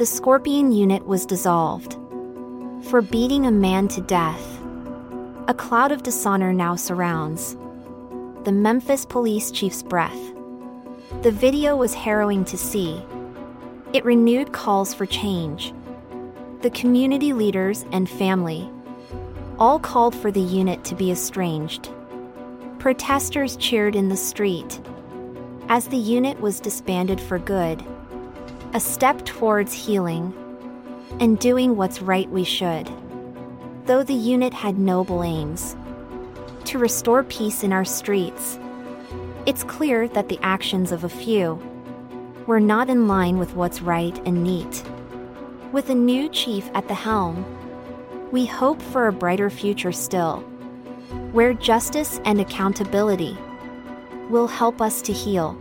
The 0.00 0.06
Scorpion 0.06 0.72
unit 0.72 1.06
was 1.06 1.26
dissolved. 1.26 1.98
For 2.84 3.02
beating 3.02 3.44
a 3.44 3.50
man 3.50 3.86
to 3.88 4.00
death. 4.00 4.58
A 5.46 5.52
cloud 5.52 5.92
of 5.92 6.02
dishonor 6.02 6.54
now 6.54 6.74
surrounds 6.74 7.58
the 8.44 8.50
Memphis 8.50 9.04
police 9.04 9.50
chief's 9.50 9.82
breath. 9.82 10.18
The 11.20 11.30
video 11.30 11.76
was 11.76 11.92
harrowing 11.92 12.46
to 12.46 12.56
see. 12.56 13.04
It 13.92 14.02
renewed 14.06 14.54
calls 14.54 14.94
for 14.94 15.04
change. 15.04 15.74
The 16.62 16.70
community 16.70 17.34
leaders 17.34 17.84
and 17.92 18.08
family 18.08 18.70
all 19.58 19.78
called 19.78 20.14
for 20.14 20.30
the 20.30 20.40
unit 20.40 20.82
to 20.84 20.94
be 20.94 21.10
estranged. 21.10 21.90
Protesters 22.78 23.54
cheered 23.58 23.94
in 23.94 24.08
the 24.08 24.16
street 24.16 24.80
as 25.68 25.88
the 25.88 25.98
unit 25.98 26.40
was 26.40 26.58
disbanded 26.58 27.20
for 27.20 27.38
good. 27.38 27.84
A 28.72 28.78
step 28.78 29.24
towards 29.24 29.72
healing 29.72 30.32
and 31.18 31.40
doing 31.40 31.74
what's 31.74 32.00
right 32.00 32.30
we 32.30 32.44
should. 32.44 32.88
Though 33.86 34.04
the 34.04 34.14
unit 34.14 34.54
had 34.54 34.78
noble 34.78 35.24
aims 35.24 35.76
to 36.66 36.78
restore 36.78 37.24
peace 37.24 37.64
in 37.64 37.72
our 37.72 37.84
streets, 37.84 38.60
it's 39.44 39.64
clear 39.64 40.06
that 40.10 40.28
the 40.28 40.38
actions 40.42 40.92
of 40.92 41.02
a 41.02 41.08
few 41.08 41.60
were 42.46 42.60
not 42.60 42.88
in 42.88 43.08
line 43.08 43.40
with 43.40 43.56
what's 43.56 43.82
right 43.82 44.16
and 44.24 44.44
neat. 44.44 44.84
With 45.72 45.90
a 45.90 45.94
new 45.96 46.28
chief 46.28 46.70
at 46.72 46.86
the 46.86 46.94
helm, 46.94 47.44
we 48.30 48.46
hope 48.46 48.80
for 48.80 49.08
a 49.08 49.12
brighter 49.12 49.50
future 49.50 49.90
still, 49.90 50.42
where 51.32 51.54
justice 51.54 52.20
and 52.24 52.40
accountability 52.40 53.36
will 54.28 54.46
help 54.46 54.80
us 54.80 55.02
to 55.02 55.12
heal. 55.12 55.58